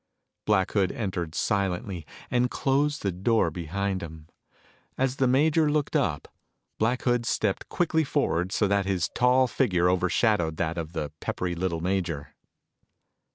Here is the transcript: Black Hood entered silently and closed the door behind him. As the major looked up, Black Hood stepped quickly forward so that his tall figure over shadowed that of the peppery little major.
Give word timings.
Black 0.47 0.71
Hood 0.71 0.91
entered 0.91 1.35
silently 1.35 2.07
and 2.31 2.49
closed 2.49 3.03
the 3.03 3.11
door 3.11 3.51
behind 3.51 4.01
him. 4.01 4.29
As 4.97 5.17
the 5.17 5.27
major 5.27 5.69
looked 5.71 5.95
up, 5.95 6.27
Black 6.79 7.03
Hood 7.03 7.23
stepped 7.23 7.69
quickly 7.69 8.03
forward 8.03 8.51
so 8.51 8.67
that 8.67 8.87
his 8.87 9.09
tall 9.09 9.45
figure 9.45 9.87
over 9.89 10.09
shadowed 10.09 10.57
that 10.57 10.79
of 10.79 10.93
the 10.93 11.11
peppery 11.19 11.53
little 11.53 11.81
major. 11.81 12.33